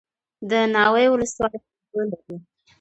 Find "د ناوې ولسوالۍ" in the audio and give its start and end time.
0.49-1.59